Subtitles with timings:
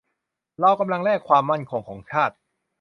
[0.59, 2.35] เรากำลังแลกความมั่นคงของชาติ